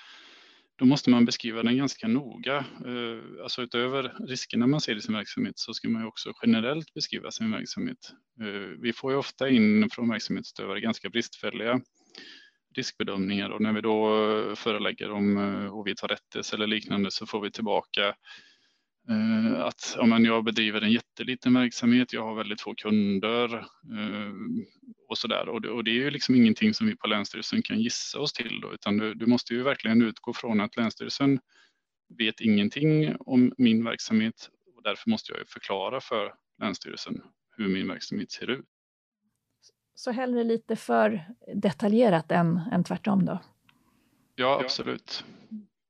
[0.81, 2.57] då måste man beskriva den ganska noga.
[2.57, 6.93] Eh, alltså utöver riskerna man ser i sin verksamhet så ska man ju också generellt
[6.93, 8.11] beskriva sin verksamhet.
[8.41, 11.81] Eh, vi får ju ofta in från verksamhetsutövare ganska bristfälliga
[12.75, 17.11] riskbedömningar och när vi då eh, förelägger dem eh, och vi tar rättelse eller liknande
[17.11, 18.07] så får vi tillbaka
[19.09, 23.65] eh, att ja, men jag bedriver en jätteliten verksamhet, jag har väldigt få kunder
[25.09, 25.49] och så där.
[25.49, 28.33] Och det, och det är ju liksom ingenting som vi på Länsstyrelsen kan gissa oss
[28.33, 31.39] till då, utan du, du måste ju verkligen utgå från att Länsstyrelsen
[32.17, 37.21] vet ingenting om min verksamhet och därför måste jag förklara för Länsstyrelsen
[37.57, 38.65] hur min verksamhet ser ut.
[39.95, 41.25] Så hellre lite för
[41.55, 43.39] detaljerat än, än tvärtom då?
[44.35, 45.25] Ja, absolut.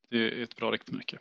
[0.10, 1.20] Det är ett bra riktmärke.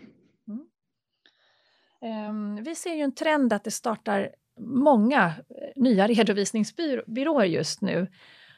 [2.00, 8.06] Ehm, vi ser ju en trend att det startar många eh, nya redovisningsbyråer just nu.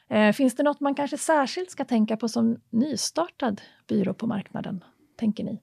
[0.09, 4.83] Eh, finns det något man kanske särskilt ska tänka på som nystartad byrå på marknaden,
[5.17, 5.61] tänker ni?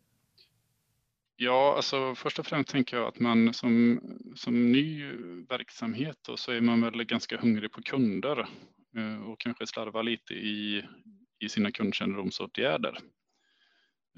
[1.43, 4.01] Ja, alltså först och främst tänker jag att man som,
[4.37, 5.13] som ny
[5.49, 8.39] verksamhet då, så är man väl ganska hungrig på kunder
[8.97, 10.85] eh, och kanske slarvar lite i,
[11.39, 12.99] i sina kundkännedomsåtgärder.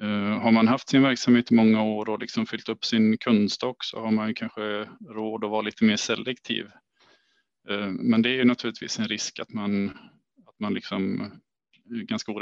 [0.01, 3.85] Eh, har man haft sin verksamhet i många år och liksom fyllt upp sin kundstock
[3.85, 6.67] så har man kanske råd att vara lite mer selektiv.
[7.71, 9.89] Eh, men det är ju naturligtvis en risk att man,
[10.47, 11.33] att man liksom
[11.85, 12.33] ganska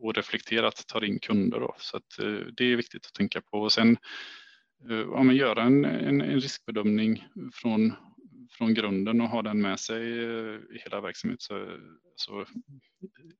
[0.00, 1.60] oreflekterat tar in kunder.
[1.60, 1.74] Då.
[1.78, 3.60] Så att eh, det är viktigt att tänka på.
[3.60, 3.96] Och sen
[4.88, 7.92] ja, men göra en, en, en riskbedömning från,
[8.50, 10.02] från grunden och ha den med sig
[10.76, 11.40] i hela verksamheten.
[11.40, 11.78] Så,
[12.16, 12.44] så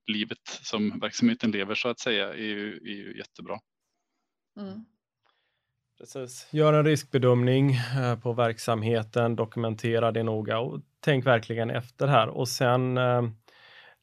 [0.07, 3.59] livet som verksamheten lever så att säga är ju, är ju jättebra.
[4.61, 4.85] Mm.
[5.99, 6.49] Precis.
[6.51, 12.49] Gör en riskbedömning eh, på verksamheten, dokumentera det noga och tänk verkligen efter här och
[12.49, 13.23] sen eh,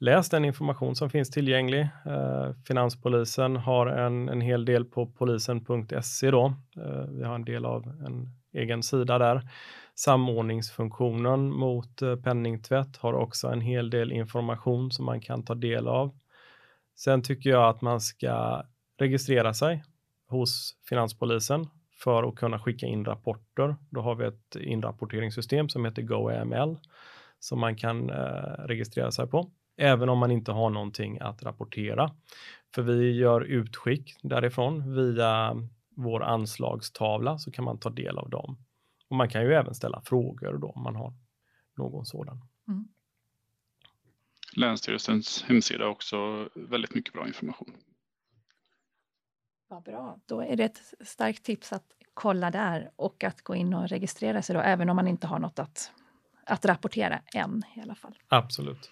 [0.06, 1.82] läs den information som finns tillgänglig.
[2.06, 6.54] Eh, Finanspolisen har en, en hel del på polisen.se då.
[6.78, 9.50] Eh, vi har en del av en egen sida där.
[9.96, 15.88] Samordningsfunktionen mot eh, penningtvätt har också en hel del information som man kan ta del
[15.88, 16.18] av.
[16.96, 18.64] Sen tycker jag att man ska
[19.00, 19.84] registrera sig
[20.28, 21.68] hos Finanspolisen
[22.04, 23.76] för att kunna skicka in rapporter.
[23.90, 26.78] Då har vi ett inrapporteringssystem som heter GoAML
[27.40, 32.12] som man kan eh, registrera sig på, även om man inte har någonting att rapportera.
[32.76, 35.56] För vi gör utskick därifrån via
[35.96, 38.58] vår anslagstavla så kan man ta del av dem.
[39.10, 41.14] Och man kan ju även ställa frågor då om man har
[41.78, 42.42] någon sådan.
[42.68, 42.88] Mm.
[44.56, 47.72] Länsstyrelsens hemsida har också väldigt mycket bra information.
[49.68, 53.74] Vad bra, då är det ett starkt tips att kolla där och att gå in
[53.74, 55.92] och registrera sig då, även om man inte har något att,
[56.46, 58.16] att rapportera än i alla fall.
[58.28, 58.92] Absolut.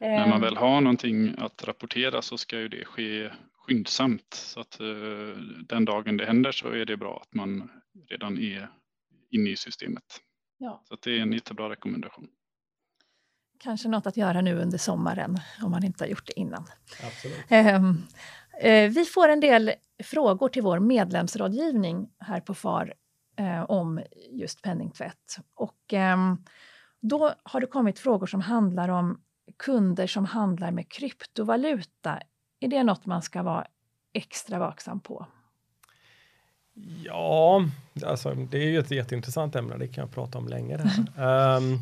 [0.00, 4.34] När man väl har någonting att rapportera så ska ju det ske skyndsamt.
[4.34, 5.36] Så att uh,
[5.68, 7.70] den dagen det händer så är det bra att man
[8.08, 8.68] redan är
[9.30, 10.04] inne i systemet.
[10.58, 10.82] Ja.
[10.88, 12.28] Så det är en jättebra rekommendation.
[13.58, 16.66] Kanske något att göra nu under sommaren om man inte har gjort det innan.
[17.06, 17.38] Absolut.
[17.48, 17.74] Eh,
[18.60, 22.94] eh, vi får en del frågor till vår medlemsrådgivning här på FAR
[23.36, 25.36] eh, om just penningtvätt.
[25.54, 26.44] Och, ehm,
[27.00, 29.20] då har det kommit frågor som handlar om
[29.64, 32.20] kunder som handlar med kryptovaluta.
[32.60, 33.66] Är det något man ska vara
[34.12, 35.26] extra vaksam på?
[37.04, 37.64] Ja,
[38.04, 40.76] alltså det är ju ett jätteintressant ämne, det kan jag prata om länge.
[40.76, 41.78] um,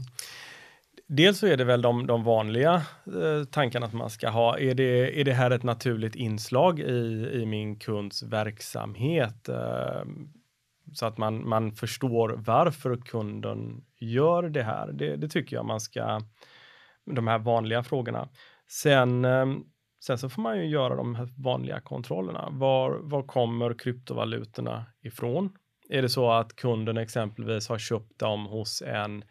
[1.06, 2.74] dels så är det väl de, de vanliga
[3.06, 4.58] eh, tankarna att man ska ha.
[4.58, 9.48] Är det, är det här ett naturligt inslag i, i min kunds verksamhet?
[9.48, 10.02] Eh,
[10.94, 14.92] så att man, man förstår varför kunden gör det här.
[14.92, 16.22] Det, det tycker jag man ska,
[17.14, 18.28] de här vanliga frågorna.
[18.68, 19.64] Sen ehm,
[20.00, 22.48] Sen så får man ju göra de här vanliga kontrollerna.
[22.50, 25.50] Var, var kommer kryptovalutorna ifrån?
[25.88, 29.24] Är det så att kunden exempelvis har köpt dem hos en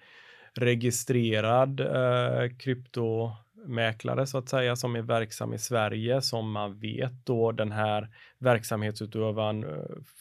[0.54, 7.52] registrerad eh, kryptomäklare så att säga som är verksam i Sverige som man vet då
[7.52, 8.10] den här
[8.40, 9.70] verksamhetsutövaren eh,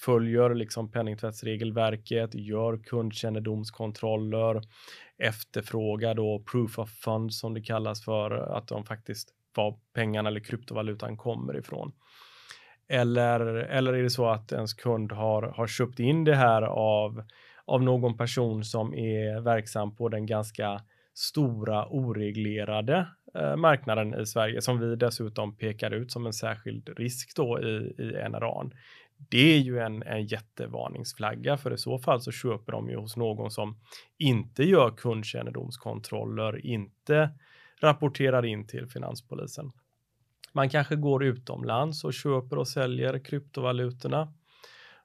[0.05, 4.63] följer liksom penningtvättsregelverket, gör kundkännedomskontroller,
[5.19, 10.41] efterfråga då proof of fund som det kallas för att de faktiskt var pengarna eller
[10.41, 11.93] kryptovalutan kommer ifrån.
[12.89, 17.23] Eller, eller är det så att ens kund har, har köpt in det här av,
[17.65, 20.81] av någon person som är verksam på den ganska
[21.15, 27.37] stora oreglerade eh, marknaden i Sverige som vi dessutom pekar ut som en särskild risk
[27.37, 28.71] då i, i NRA.
[29.19, 33.17] Det är ju en, en jättevarningsflagga för i så fall så köper de ju hos
[33.17, 33.77] någon som
[34.19, 37.31] inte gör kundkännedomskontroller, inte
[37.81, 39.73] rapporterar in till finanspolisen.
[40.53, 44.33] Man kanske går utomlands och köper och säljer kryptovalutorna.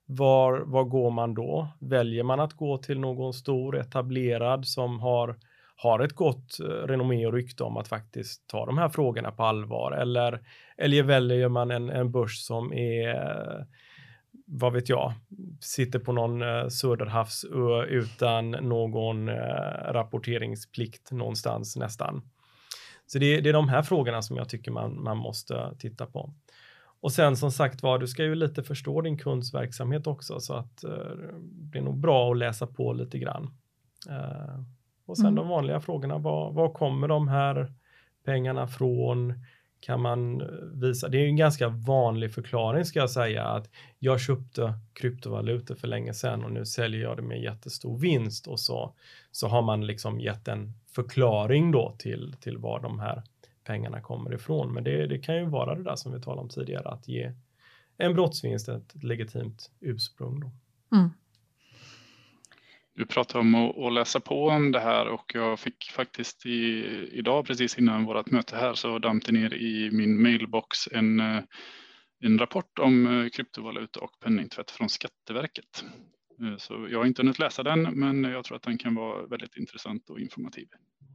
[0.06, 1.67] Var, var går man då?
[1.80, 5.39] Väljer man att gå till någon stor etablerad som har,
[5.76, 9.43] har ett gott eh, renommé och rykte om att faktiskt ta de här frågorna på
[9.43, 9.91] allvar?
[9.91, 10.39] Eller,
[10.78, 13.67] eller väljer man en, en börs som är
[14.54, 15.14] vad vet jag,
[15.60, 19.36] sitter på någon eh, söderhavsö utan någon eh,
[19.94, 22.22] rapporteringsplikt någonstans nästan.
[23.06, 26.34] Så det, det, är de här frågorna som jag tycker man, man måste titta på.
[27.02, 30.54] Och sen som sagt var, du ska ju lite förstå din kunds verksamhet också så
[30.54, 30.92] att eh,
[31.44, 33.54] det är nog bra att läsa på lite grann.
[34.10, 34.62] Eh,
[35.06, 35.36] och sen mm.
[35.36, 37.74] de vanliga frågorna, var, var kommer de här
[38.26, 39.34] pengarna från?
[39.82, 44.20] Kan man eh, visa, det är en ganska vanlig förklaring ska jag säga, att jag
[44.20, 48.94] köpte kryptovalutor för länge sedan och nu säljer jag det med jättestor vinst och så,
[49.32, 53.24] så har man liksom gett en förklaring då till, till var de här
[53.63, 54.74] pengarna kommer ifrån.
[54.74, 57.32] Men det, det kan ju vara det där som vi talade om tidigare, att ge
[57.98, 60.39] en brottsvinst ett legitimt ursprung.
[60.39, 60.52] Då.
[60.98, 61.10] Mm.
[62.94, 67.46] Du pratade om att, läsa på om det här och jag fick faktiskt i, idag
[67.46, 71.44] precis innan vårt möte här så damp det ner i min mailbox en, eh,
[72.24, 75.84] en rapport om eh, kryptovaluta och penningtvätt från Skatteverket.
[76.42, 79.26] Eh, så jag har inte hunnit läsa den, men jag tror att den kan vara
[79.26, 80.68] väldigt intressant och informativ.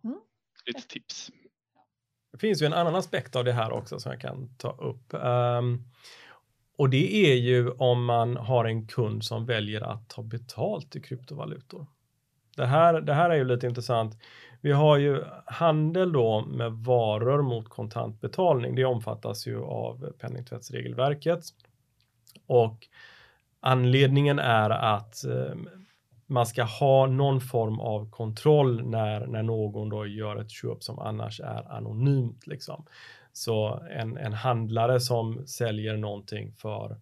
[0.05, 0.19] Mm.
[0.67, 1.31] Lite tips.
[2.33, 5.15] Det finns ju en annan aspekt av det här också som jag kan ta upp.
[5.15, 5.85] Um,
[6.77, 11.01] och det är ju om man har en kund som väljer att ta betalt i
[11.01, 11.87] kryptovalutor.
[12.57, 14.19] Det här, det här är ju lite intressant.
[14.61, 18.75] Vi har ju handel då med varor mot kontantbetalning.
[18.75, 21.41] Det omfattas ju av penningtvättsregelverket.
[22.47, 22.87] Och
[23.61, 25.55] anledningen är att eh,
[26.27, 30.99] man ska ha någon form av kontroll när, när någon då gör ett köp som
[30.99, 32.47] annars är anonymt.
[32.47, 32.85] Liksom.
[33.37, 36.97] Så en, en handlare som säljer någonting för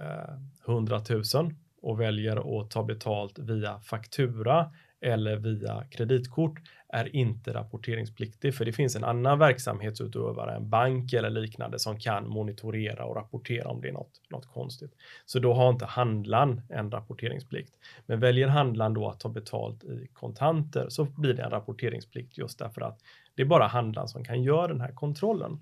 [0.00, 0.34] eh,
[0.68, 1.00] 100
[1.34, 8.64] 000 och väljer att ta betalt via faktura eller via kreditkort är inte rapporteringspliktig för
[8.64, 13.80] det finns en annan verksamhetsutövare, en bank eller liknande som kan monitorera och rapportera om
[13.80, 14.92] det är något, något konstigt.
[15.26, 17.74] Så då har inte handlaren en rapporteringsplikt.
[18.06, 22.58] Men väljer handlaren då att ta betalt i kontanter så blir det en rapporteringsplikt just
[22.58, 23.00] därför att
[23.38, 25.60] det är bara handlaren som kan göra den här kontrollen.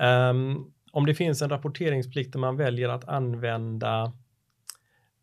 [0.00, 4.12] Um, om det finns en rapporteringsplikt där man väljer att använda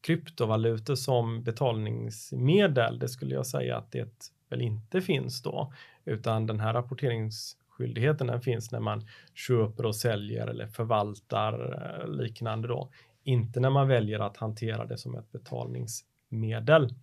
[0.02, 5.74] kryptovalutor som betalningsmedel, det skulle jag säga att det väl inte finns då,
[6.06, 11.54] utan den här rapporteringsskyldigheten den finns när man köper och säljer eller förvaltar
[12.02, 12.92] eh, liknande då
[13.24, 16.94] inte när man väljer att hantera det som ett betalningsmedel.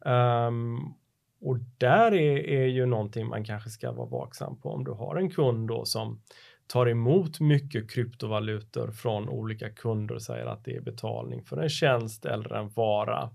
[0.00, 0.94] Um,
[1.40, 5.16] och där är, är ju någonting man kanske ska vara vaksam på om du har
[5.16, 6.22] en kund då som
[6.66, 11.68] tar emot mycket kryptovalutor från olika kunder och säger att det är betalning för en
[11.68, 13.30] tjänst eller en vara.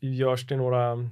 [0.00, 1.08] Görs det några,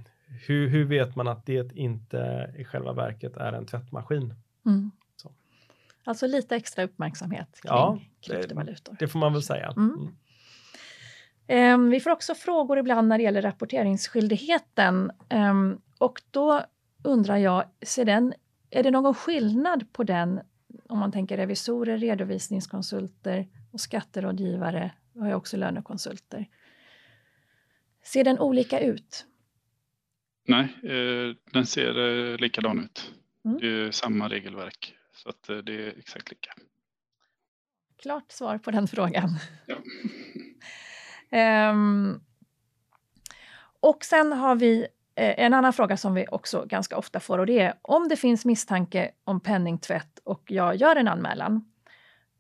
[0.47, 4.35] hur, hur vet man att det inte i själva verket är en tvättmaskin?
[4.67, 4.91] Mm.
[6.05, 8.93] Alltså lite extra uppmärksamhet kring ja, kryptovalutor.
[8.93, 9.75] Det, det får man väl säga.
[9.77, 10.09] Mm.
[11.51, 15.13] Um, vi får också frågor ibland när det gäller rapporteringsskyldigheten.
[15.31, 16.65] Um, och då
[17.05, 18.35] undrar jag, ser den,
[18.71, 20.41] är det någon skillnad på den
[20.89, 26.49] om man tänker revisorer, redovisningskonsulter och skatterådgivare, vi har ju också lönekonsulter.
[28.05, 29.27] Ser den olika ut?
[30.47, 33.13] Nej, eh, den ser eh, likadan ut.
[33.45, 33.59] Mm.
[33.59, 36.53] Det är samma regelverk, så att eh, det är exakt lika.
[37.97, 39.31] Klart svar på den frågan.
[39.67, 39.77] Ja.
[41.33, 42.21] um,
[43.81, 44.87] och sen har vi
[45.21, 48.17] Eh, en annan fråga som vi också ganska ofta får och det är om det
[48.17, 51.65] finns misstanke om penningtvätt och jag gör en anmälan,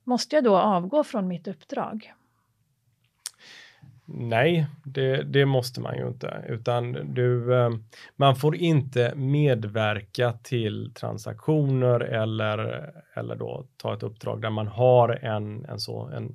[0.05, 2.13] måste jag då avgå från mitt uppdrag?
[4.05, 7.85] Nej, det, det, måste man ju inte, utan du, ehm,
[8.17, 15.09] man får inte medverka till transaktioner eller, eller då ta ett uppdrag där man har
[15.09, 16.35] en, en, så, en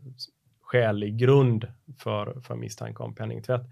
[0.66, 3.66] skälig grund för, för misstanke om penningtvätt.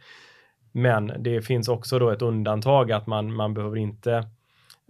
[0.71, 4.27] Men det finns också då ett undantag att man, man behöver inte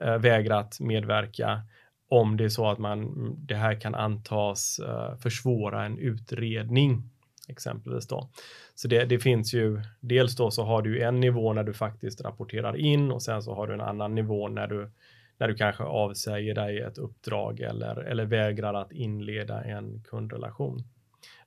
[0.02, 1.62] eh, vägra att medverka
[2.10, 7.10] om det är så att man, det här kan antas eh, försvåra en utredning
[7.48, 8.30] exempelvis då.
[8.76, 12.22] Så det, det, finns ju, dels då så har du en nivå när du faktiskt
[12.22, 14.92] rapporterar in och sen så har du en annan nivå när du,
[15.38, 20.84] när du kanske avsäger dig ett uppdrag eller, eller vägrar att inleda en kundrelation.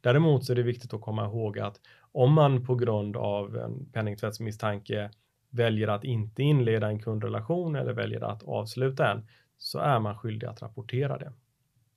[0.01, 1.81] Däremot så är det viktigt att komma ihåg att
[2.12, 5.11] om man på grund av en penningtvättsmisstanke
[5.51, 9.27] väljer att inte inleda en kundrelation eller väljer att avsluta en,
[9.59, 11.33] så är man skyldig att rapportera det.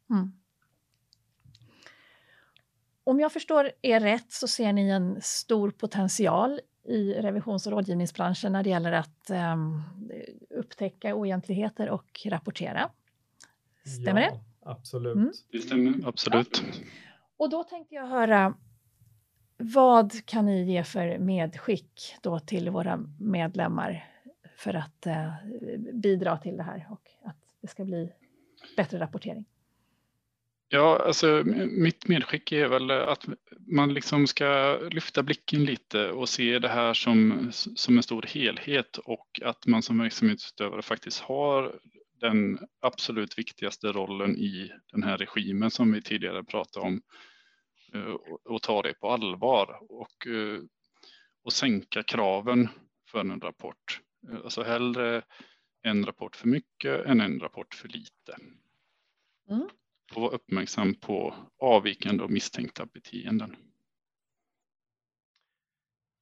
[0.09, 0.31] Mm.
[3.03, 8.51] Om jag förstår er rätt så ser ni en stor potential i revisions och rådgivningsbranschen
[8.51, 9.83] när det gäller att um,
[10.49, 12.89] upptäcka oegentligheter och rapportera.
[14.01, 14.39] Stämmer ja, det?
[14.61, 15.15] Absolut.
[15.15, 15.31] Mm.
[15.51, 16.63] Det stämmer absolut.
[16.65, 16.79] Ja.
[17.39, 18.55] Och då tänkte jag höra
[19.57, 24.05] vad kan ni ge för medskick då till våra medlemmar
[24.57, 25.31] för att eh,
[25.93, 28.11] bidra till det här och att det ska bli
[28.77, 29.45] bättre rapportering?
[30.69, 33.25] Ja, alltså mitt medskick är väl att
[33.67, 38.97] man liksom ska lyfta blicken lite och se det här som, som en stor helhet
[38.97, 41.79] och att man som verksamhetsutövare faktiskt har
[42.21, 47.01] den absolut viktigaste rollen i den här regimen som vi tidigare pratade om
[48.43, 50.61] och ta det på allvar och, eh,
[51.43, 52.69] och sänka kraven
[53.11, 54.01] för en rapport.
[54.29, 55.23] Eh, alltså hellre
[55.81, 58.37] en rapport för mycket än en rapport för lite.
[59.49, 59.69] Mm.
[60.15, 63.55] Och vara uppmärksam på avvikande och misstänkta beteenden.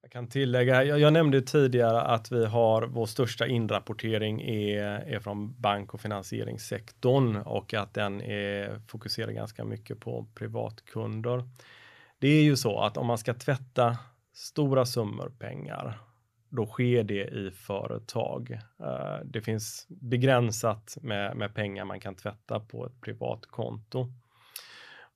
[0.08, 5.20] Jag kan tillägga, jag, jag, nämnde tidigare att vi har vår största inrapportering är, är
[5.20, 11.50] från bank och finansieringssektorn och att den är, fokuserar ganska mycket på privatkunder.
[12.20, 13.98] Det är ju så att om man ska tvätta
[14.34, 16.00] stora summor pengar,
[16.50, 18.60] då sker det i företag.
[18.80, 24.08] Eh, det finns begränsat med, med pengar man kan tvätta på ett privat konto.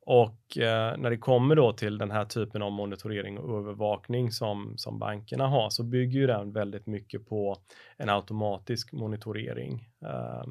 [0.06, 4.74] Och eh, när det kommer då till den här typen av monitorering och övervakning som,
[4.78, 7.58] som bankerna har så bygger ju den väldigt mycket på
[7.98, 10.44] en automatisk monitorering eh,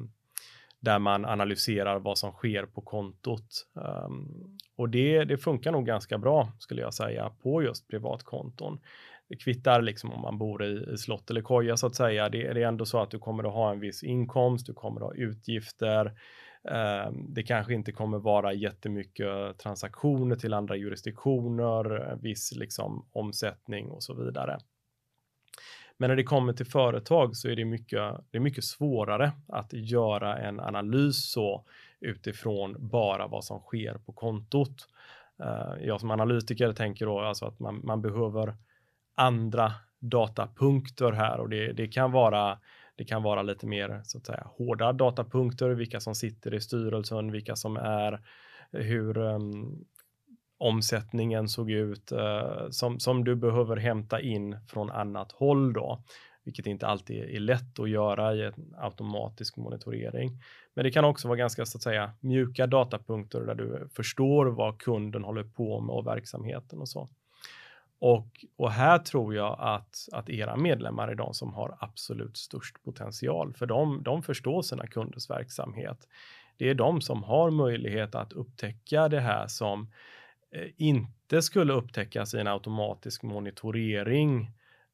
[0.79, 3.67] där man analyserar vad som sker på kontot.
[3.75, 4.09] Eh,
[4.77, 8.79] och det, det funkar nog ganska bra skulle jag säga på just privatkonton.
[9.29, 12.29] Det kvittar liksom om man bor i, i slott eller koja så att säga.
[12.29, 15.01] Det, det är ändå så att du kommer att ha en viss inkomst, du kommer
[15.01, 16.13] att ha utgifter.
[16.69, 24.03] Ehm, det kanske inte kommer vara jättemycket transaktioner till andra jurisdiktioner, viss liksom omsättning och
[24.03, 24.57] så vidare.
[25.97, 29.73] Men när det kommer till företag så är det mycket, det är mycket svårare att
[29.73, 31.65] göra en analys så
[31.99, 34.87] utifrån bara vad som sker på kontot.
[35.43, 38.55] Ehm, jag som analytiker tänker då alltså att man, man behöver
[39.15, 42.59] andra datapunkter här och det, det kan vara
[42.95, 47.31] det kan vara lite mer så att säga hårda datapunkter, vilka som sitter i styrelsen,
[47.31, 48.19] vilka som är
[48.71, 49.85] hur um,
[50.57, 56.03] omsättningen såg ut, uh, som, som du behöver hämta in från annat håll då,
[56.43, 60.39] vilket inte alltid är lätt att göra i en automatisk monitorering.
[60.73, 64.81] Men det kan också vara ganska så att säga mjuka datapunkter där du förstår vad
[64.81, 67.09] kunden håller på med och verksamheten och så.
[68.01, 72.83] Och, och här tror jag att, att era medlemmar är de som har absolut störst
[72.83, 76.07] potential, för de, de förstår sina kunders verksamhet.
[76.57, 79.91] Det är de som har möjlighet att upptäcka det här som
[80.51, 84.41] eh, inte skulle upptäckas i en automatisk monitorering,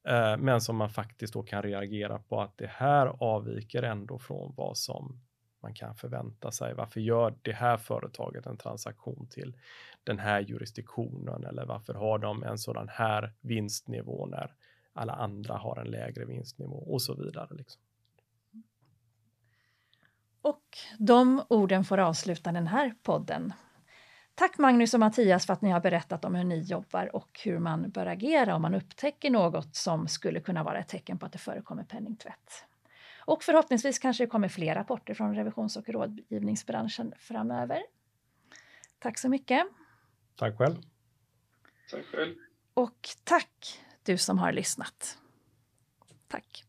[0.08, 4.54] eh, men som man faktiskt då kan reagera på att det här avviker ändå från
[4.56, 5.20] vad som
[5.62, 6.74] man kan förvänta sig.
[6.74, 9.56] Varför gör det här företaget en transaktion till
[10.04, 14.54] den här jurisdiktionen eller varför har de en sådan här vinstnivå när
[14.92, 17.54] alla andra har en lägre vinstnivå och så vidare.
[17.54, 17.82] Liksom.
[20.42, 23.52] Och de orden får avsluta den här podden.
[24.34, 27.58] Tack Magnus och Mattias för att ni har berättat om hur ni jobbar och hur
[27.58, 31.32] man bör agera om man upptäcker något som skulle kunna vara ett tecken på att
[31.32, 32.64] det förekommer penningtvätt.
[33.28, 37.82] Och förhoppningsvis kanske det kommer fler rapporter från revisions och rådgivningsbranschen framöver.
[38.98, 39.66] Tack så mycket.
[40.36, 40.76] Tack själv.
[41.90, 42.34] Tack själv.
[42.74, 45.18] Och tack du som har lyssnat.
[46.28, 46.67] Tack.